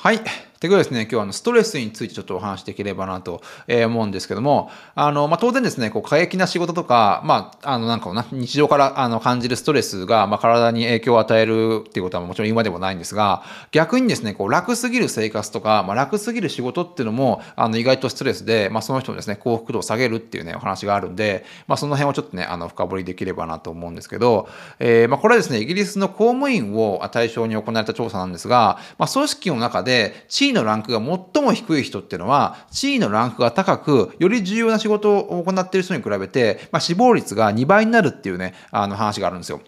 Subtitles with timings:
[0.00, 0.20] はい。
[0.60, 24.48] ということですね、今日はあのストレスについてちょっとお話しできればなと思うんですけども、あの、まあ、当然ですね、こう、過激な仕事とか、まあ、あの、なんかな、日常からあの感じるストレスが、まあ、体に影響を与えるっていうことはもちろん言うまでもないんですが、逆にですね、こう、楽すぎる生活とか、まあ、楽すぎる仕事っていうのも、あの、意外とストレスで、まあ、その人のですね、幸福度を下げるっていうね、お話があるんで、まあ、その辺をちょっとね、あの、深掘りできればなと思うんですけど、
[24.80, 39.60] えー、まあ、これはですね、イギリスの公務員を対象に行われた調査なんですが、まあ、組織の中で地位のランクが最も低い人っていうのは、地位のランクが高く、より重要な仕事を行っている人に比べて、まあ、死亡率が2倍になるっていうね、あの話があるんですよ。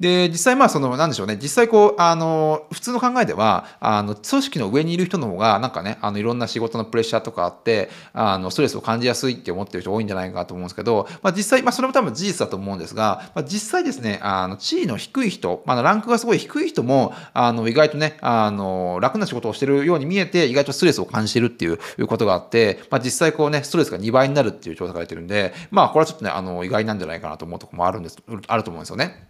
[0.00, 29.28] で、実際まあその、なんでしょうね、実際こう、あの、普通の考えでは、あの、組織の上にいる人の方が、なんかね、あの、いろんな仕事のプレッシャーとかあって、あの、ストレスを感じやすいって思ってる人多いんじゃないかと思うんですけど、まあ実際、まあそれも多分事実だと思うんですが、まあ実際ですね、あの、地位の低い人、まあランクがすごい低い人も、あの、意外とね、あの、楽な仕事をしてるように見ええて、意外とストレスを感じてるっていうことがあって、まあ実際こうね、ストレスが2倍になるっていう調査が出てるんで、まあこれはちょっとね、あの、意外なんじゃないかなと思うところもあるんです、あると思うんですよね。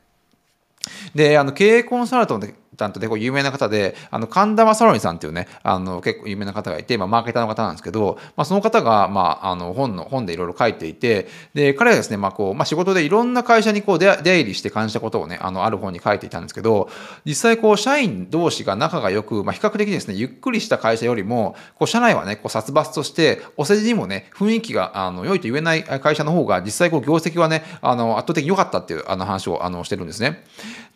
[1.14, 2.46] で、あの、経営コンサルタント
[2.78, 16.88] タントでこう有名な方で、あの、神田正則さんっていうね、あの、結構有名な方がいて、まあ、マーケターの方なんですけど、まあ、その方が、まあ、あの、本の、本でいろいろ書いていて、で、彼はですね、まあ、こう、まあ、仕事でいろんな会社にこう出、出入りして感じたことをね、あの、ある本に書いていたんですけど、
[17.24, 30.44] 実際こう、社員同士が仲が良く、まあ、比較的ですね、ゆっくりした会社よりも、こう、社内はね、こう、殺伐として、お世辞にもね、雰囲気が、あの、良いと言えない会社の方が、実際こう、業績はね、あの、圧倒的に良かったっていう、あの、話を、あの、してるんですね。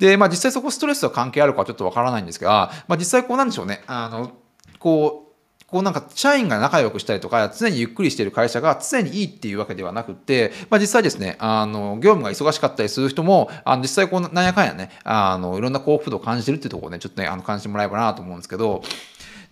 [0.03, 3.85] で、まあ、実際そこストレスと関係あるかはちょっとわからないんですが、まあ、実際こうなんでしょうね。
[3.87, 4.33] あの、
[4.81, 18.83] こう、こうなんか社員が仲良くしたりとか、常にゆっくりしている会社が常にいいっていうわけではなくて、まあ実際ですね、あの、業務が忙しかったりする人も、あの実際こうなんやかんやね、あの、いろんな幸福度を感じてるっていうところをね、ちょっとね、あの、感じてもらえばなと思うんですけど、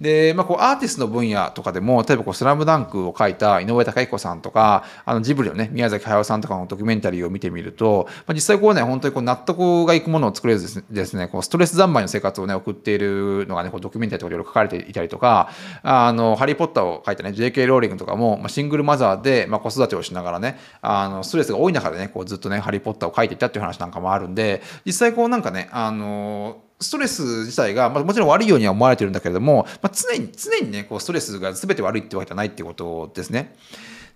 [0.01, 15.51] で、まあ、こうアーティストの分野とかでも、例えばこうスラムダンクを書いた井上貴彦さんとか、あのジブリのね、宮崎駿さんとかのドキュメンタリーを見てみると、まあ、実際こうね、本当にこう納得がいくものを作れずですね、こうストレス三昧の生活をね、送っているのがね、こうドキュメンタリーとかいろいろ書かれていたりとか、
[15.83, 33.55] あの、ハリー・ポッターを書いたね、JK ローリングとかも、まあ、シングルマザーで、まあ、子育てをしながらね、あの、ストレスが多い中でね、こうずっとね、ハリー・ポッターを書いていたっていう話なんかもあるんで、実際こうなんかね、あの、ストレス自体が、まあ、もちろん悪いようには思われてるんだけれども、まあ、常に、常にね、こうストレスが全て悪いってわけじゃないってことですね。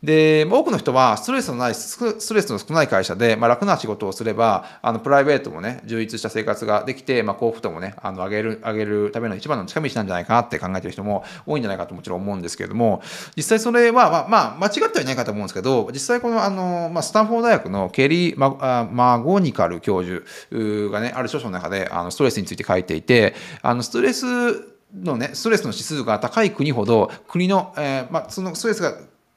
[0.05, 1.99] で、多くの人はストレスのない、ス
[2.29, 13.03] トレスの少ない会社で、まあ、楽な仕事をすれば、あの、プライベートもね、充実した生活ができて、まあ、幸福度もね、あの、上げる、上げるための一番の近道なんじゃないかなって考えてる人も多いんじゃないかともちろん思うんですけれども、
[13.35, 20.23] 実際それは、まあ、まあ、間違ってはいないかと思うんですけど、実際この、あの、まあ、スタンフォード大学のケリー・ママゴニカル教授
[20.91, 24.27] がね、ある著書の中で、あの、ストレスについて書いていて、あの、ストレス
[24.95, 28.95] のね、ストレスの指数が高い国ほど、国の、えー、まあ、そのストレスが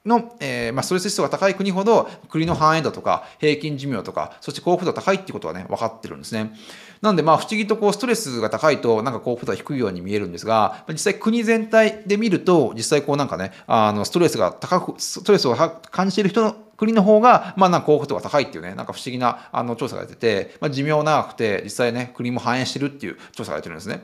[0.08, 6.54] の、えー、まあ、ストレス指数が高い国ほど国の繁栄度とか平均寿命とかそして幸福度が高いっていうことはね分かってるんですね。
[7.02, 24.04] なんでまあ不思議とこうストレスが高いとなんか幸福度が低いように見えるんですが実際国全体で見ると実際こうなんかねあのストレスが高くストレスを感じている人の国の方が、まあ、なんか幸福度が高いっていうね、なんか不思議なあの調査が出てて、まあ、寿命長くて、実際ね、国も反映してるっていう調査が出てるんですね。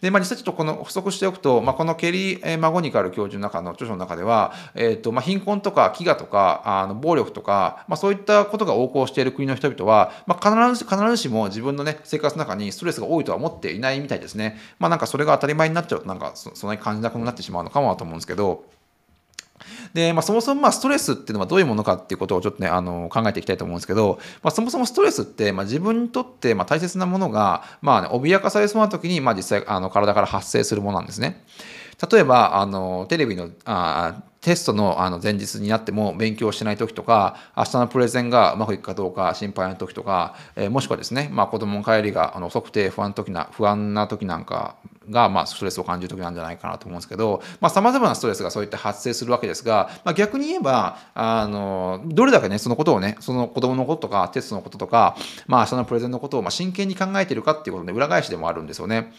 [0.00, 14.56] で、まあ、実際ちょっとこの補足しておくと、まあ、このケリー・マゴニカル教授の中の著書の中では、えっ、ー、と、まあ、貧困とか飢餓とか、あの暴力とか、まあ、そういったことが横行している国の人々は、まあ、必ず、必ずしも自分のね、生活の中にストレスが多いとは思っていないみたいですね。
[14.78, 18.64] まあ、なんかそれが当たり前になっちゃうと、なんかそ、そんなに感じなくなってしまうのかもなと思うんですけど、
[19.94, 31.44] で、まあ、そもそもまあストレスっていうのはどういうものかっていうことをちょっとね、あの考えていきたいと思うんですけど、まあ、そもそもストレスって、まあ、自分にとってまあ大切なものが、まあ、ね、脅かされそうな時に、まあ、実際あの体から発生するものなんですね。
[32.10, 44.76] 例えば、あの、テレビの、あテストのあの前日になっても勉強してない時とか、明日のプレゼンがうまくいくかどうか心配な時とか、えー、もしくはですね、まあ、子供の帰りがあの遅くて不安な時な不安な時なんか
[45.10, 55.16] が、まあ、ストレスを感じる時なんじゃないかなと思うんですけど、まあ、様々なストレスがそういって発生するわけですが、まあ、逆に言えば、あの、どれだけね、そのことをね、その子供のこととか、テストのこととか、
[55.46, 59.12] まあ、明日のプレゼンのことを、まあ、真剣に考えているかっていうことの裏返しでもあるんですよね。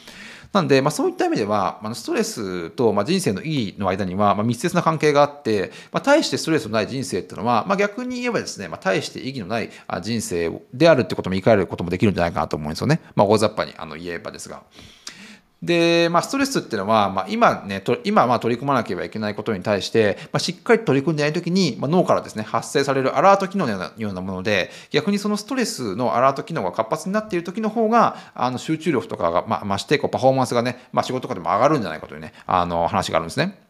[0.52, 9.70] なんで、まあ、そういった意味では、まあ、ストレスと、まあ、人生の意義の間には、まあ、密接な関係があって、まあ、大してストレスのない人生っていうのは、まあ、逆に言えばですね、まあ、大して意義のない
[10.02, 13.00] 人生であるってことも言い換えることもできるんじゃないかなと思うんですよね。
[13.16, 14.64] まあ、大雑把にあの言えばですが。
[15.62, 33.69] で、まあ、ストレスっていうのは、まあ、今ね、と今まあ取り組まなければいけないことに対して、まあ、しっかり取り組んでないときに、まあ、脳からですね、発生されるアラート機能のようなもので、逆にそのストレスのアラート機能が活発になっているときの方が、あの集中力とかが、まあ、増して、こうパフォーマンスがね、まあ、仕事とかでも上がるんじゃないかというね、あの話があるんですね。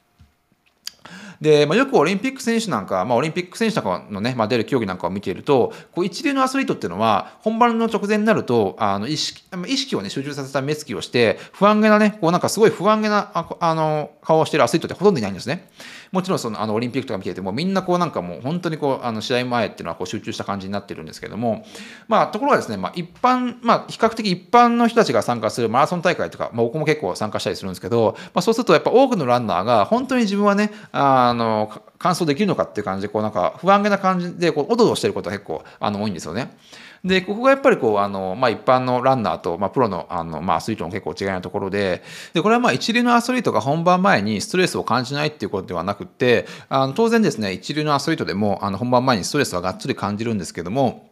[1.42, 15.70] で、まあ、よくオリンピック選手なんか、まあ、オリンピック選手とかのね、まあ、出る競技なんかを見ていると、こう一流のアスリートっていうのは、本番の直前になると、あの意識意識をね、集中させた目つきをして、不安げなね、こうなんかすごい不安げなああの顔をしてるアスリートってほとんどいないんですね。
[16.12, 21.66] もちろんそのあのオリンピックとか見ていてもみんなこうなんかもう本当にこうあの試合前っていうのはこう集中した感じになってるんですけども
[22.08, 36.58] まあところがですね、まあ、一般まあ比較的一般の人たちが参加するマラソン大会とか、まあ、僕も結構参加したりするんですけど、まあ、そうするとやっぱ多くのランナーが本当に自分はねあの完走できるのかっていう感じでこうなんか不安げな感じでこうおどおどしてることが結構あの多いんですよね。
[37.04, 42.04] で、ここがやっぱりこう、あの、まあ、一般のランナーと、まあ、プロの、あの、まあ、アスリートの結構違いなところで、
[42.34, 51.10] で、これはまあ、一流のアスリートが本番前にストレスを感じないっていうことではなくて、あの当然ですね、一流のアスリートでも、あの、本番前にストレスはがっつり感じるんですけども、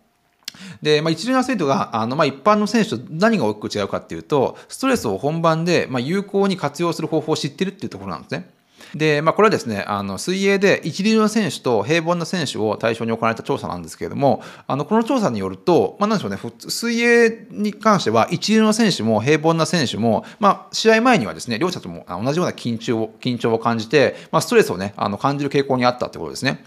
[0.82, 8.50] で、まあ、一流のアスリートがあの、まあ、一般の選手と何が大きく違うかっていうとストレスを本番で、まあ、有効に活用する方法を知ってるっていうところなんですね。
[8.96, 16.38] で、まあ、これはですね、あの水泳で一流の選手と平凡な選手を対象に行われた調査なんですけれども、あのこの調査によると、まあ、なんでしょうね、
[16.68, 26.64] 水泳に関しては一流の選手も平凡な選手も、まあ、試合前にはですね、両者とも同じような緊張を緊張を感じて、まあ、ストレスをね、あの感じる傾向にあったということですね。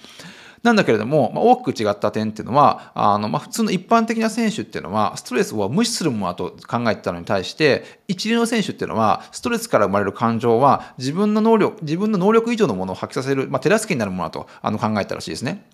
[0.62, 15.65] なんだけれども、まあ、大きく違った点っていうのは、あのまあ、普通の一般的な選手っていうのは、ストレスを無視するものだと考えてたのに対して、一流の選手っていうのは、ストレスから生まれる感情は、自分の能力、自分の能力以上のものを発揮させる、まあ、手助けになるものだとあの考えたらしいですね。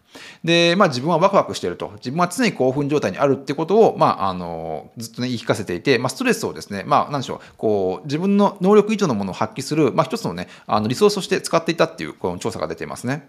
[0.45, 1.93] で、まあ、自分はワクワクしていると。
[1.97, 13.29] 自分は常に興奮状態にあるってことを、まあ、あの、ずっとね、言い聞かせていて、まあ、ストレスをですね、まあ、なんでしょう、こう、自分の能力以上のものを発揮する、まあ、一つのね、あのリソースとして使っていたっていう、この調査が出ていますね。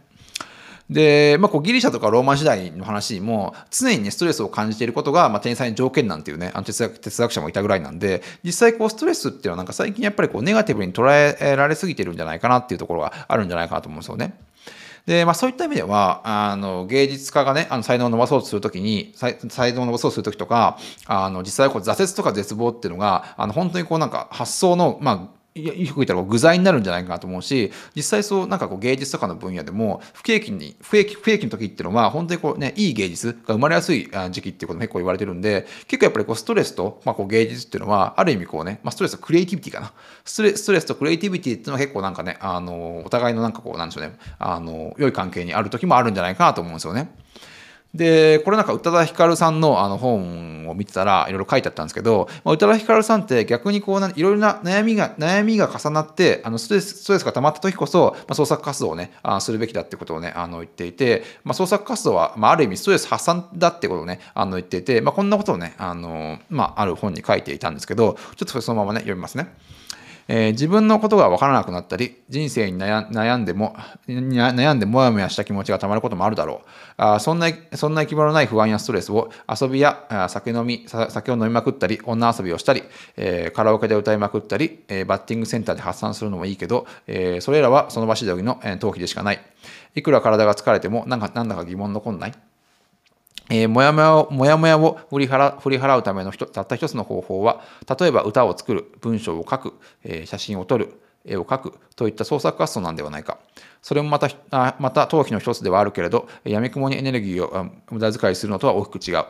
[0.90, 14.38] で、まあ、こうギリシャとかローマ時代の話にも常に、ね、ストレスを感じていることが、まあ、天才の条件なんていうねあの哲学哲学者もいたぐらいなんで実際こうストレスっていうのはなんか最近やっぱりこうネガティブに捉えられすぎてるんじゃないかなっていうところがあるんじゃないかなと思うんですよね。
[15.08, 39.94] で、まあそういった意味では、あの、芸術家がね、あの、才能を伸ばそうとするときに、才能を伸ばそうとするときとか、あの、実際こう挫折とか絶望っていうのが、あの、本当にこうなんか発想の、まあ、よく言ったら具材になるんじゃないかなと思うし実際そうなんかこう芸術とかの分野でも不景気に不景気不景気の時っていうのは本当にこうねいい芸術が生まれやすい時期っていうことも結構言われてるんで結構やっぱりこうストレスと、まあ、こう芸術っていうのはある意味こうね、まあ、ストレスとクリエイティビティかな
[40.26, 47.12] ストレストレスとクリエイティビティっていうのは結構なんかねあのお互いのなんかこうなんでしょうねあの良い関係にある時もあるんじゃないかなと思うんですよね。
[47.98, 69.48] で、これなんか宇多田ヒカルさんのあの本を見てたらいろいろ書いてあったんですけど、まあ、宇多田ヒカルさんって逆にこういろいろな悩みが、悩みが重なって、あのストレスストレスが溜まった時こそ、まあ、創作活動をね、あするべきだってことをね、あの言っていて、まあ、創作活動は、まあ、ある意味ストレス発散だってことをね、あの言っていて、まあ、こんなことをね、あの、まあ、ある本に書いていたんですけど、ちょっとそのままね、読みますね。
[70.28, 73.76] えー、自分のことが分からなくなったり、人生に悩んでも、
[74.08, 76.68] 悩んでもやもやした気持ちがたまることもあるだろう。
[76.98, 82.84] あそんな、そんな行き場のない不安やストレスを遊びや酒飲み、酒を飲みまくったり、女遊びをしたり、
[83.16, 89.40] えー、カラオケで歌いまくったり、えー、バッティングセンターで発散するのもいいけど、えー、それらはその場しのぎの逃避でしかない。
[89.96, 92.34] いくら体が疲れても、なんか、なんだか疑問残んない？
[93.50, 97.62] えー、もやもやをもやもやを振り払振り払うためのたった一つの方法は、
[98.00, 99.74] 例えば歌を作る、文章を書く、
[100.04, 103.38] えー、写真を撮る、絵を描くといった創作活動なんではないか。
[103.82, 109.26] それもまた、あまた逃避の一つではあるけれど、やみくもにエネルギーを無駄遣いするのとは大きく違う。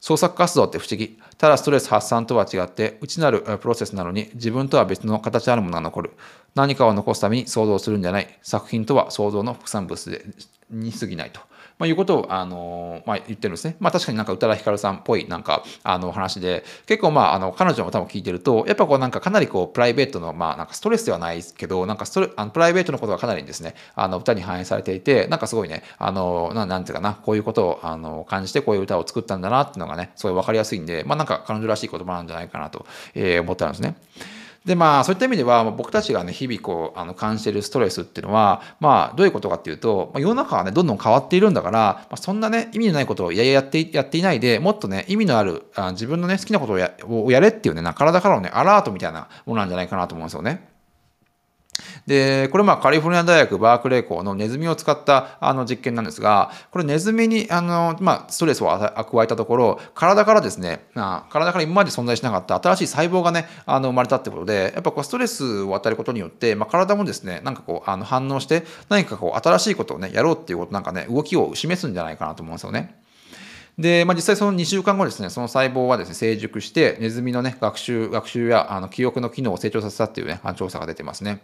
[0.00, 1.18] 創作活動って不思議。
[1.38, 6.12] ただストレス発散とは違って、内なるプロセスなのに自分とは別の形あるものが残る。
[6.54, 8.38] 何かを残すために想像するんじゃない。
[8.42, 10.34] 作品とは想像の副産物
[10.70, 11.40] に過ぎないと。
[11.78, 13.76] まあ、いうことを、あのまあ、言ってるんですね。
[13.78, 33.96] まあ、確かになんか宇多田ヒカルさんっぽいなんかあの話で結構まああの彼女も多分聞いてるとやっぱこうなんかかなりこうプライベートのまあなんかストレスではないけどなんかストレあのプライベートのことがかなりですねあの歌に反映されていてなんかすごいねあのななんていうかなこういうことをあの感じてこういう歌を作ったんだなっていうのがねすごい分かりやすいんでまあなんか彼女らしい言葉なんじゃないかなと、えー、思ったんですね。
[34.68, 50.77] でまあそういった意味では僕たちがね日々こうあの感じているストレスっていうのはまあどういうことかっていうと、まあ、世の中はねどんどん変わっているんだから、まあ、そんなね意味のないことをややってやっていないでもっとね意味のあるあ自分のね好きなことをやをやれっていうね体からのねアラートみたいなものなんじゃないかなと思うんですよね。
[52.06, 72.94] で、これまあカリフォルニア大学バークレー校のネズミを使ったあの実験なんですが、これネズミにあの、まあ、ストレスを加えたところ、体からですね、体から今まで存在しなかった新しい細胞がね、あの生まれたってことで、やっぱこうストレスを与えることによって、まあ、体もですね、なんかこうあの反応して、何かこう新しいことをね、やろうっていうことなんかね、動きを示すんじゃないかなと思うんですよね。
[73.78, 81.40] で、まあ、実際その2週間後ですね、その細胞はですね、成熟して、ネズミのね、学習、学習やあの記憶の機能を成長させたっていうね、調査が出てますね。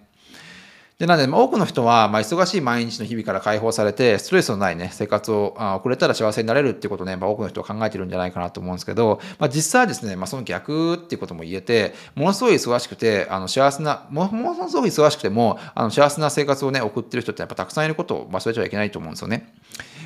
[0.98, 19.52] で、なので、多くの人は、ま、忙しい毎日の日々から解放されて、ストレスのないね、生活を送れたら幸せになれるっていうことをね、まあ、多くの人は考えてるんじゃないかなと思うんですけど、まあ、実際はですね、まあ、その逆っていうことも言えて、ものすごい忙しくて、あの、幸せな、ものすごい忙しくても、あの、幸せな生活をね、送ってる人ってやっぱたくさんいることを忘れちゃいけないと思うんですよね。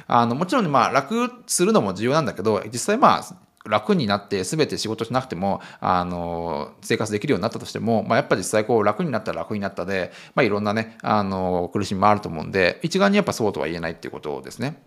[0.07, 14.83] あの、もちろん、まあ、楽するのも重要なんだけど、実際まあ、楽になって全て仕事しなくてもあの生活できるようになったとしても、まあ、やっぱ実際こう楽になったら楽になったで、まあ、いろんなねあの苦しみもあると思うんで一概にやっぱそうとは言えないっていうことですね。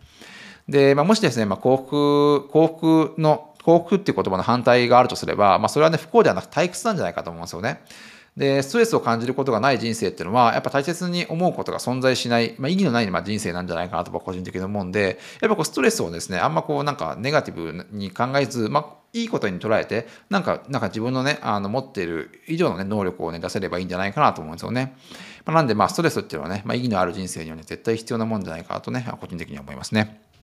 [0.67, 7.81] で、まあ、もしですね、まあ、幸福幸福の幸福っていう言葉の反対があるとすれば、まあ、それはね不幸ではなく退屈なんじゃないかと思うんですよね。
[8.37, 24.95] で、ストレスを感じることがない人生っていうのは、やっぱ大切に思うことが存在しない、まあ、意義のないま人生なんじゃないかなと僕個人的に思うんで、やっぱこうストレスをですね、あんまこうなんかネガティブに考えず、まあ、いいことに捉えて、なんか、なんか自分のね、あの持っている以上のね、能力をね、出せればいいんじゃないかなと思うんですよね。
[25.45, 30.21] まあ、なんで、まあ、ストレスっていうのはね、まあ、意義のある人生にはね、絶対必要なもんじゃないかなとね、個人的には思いますね。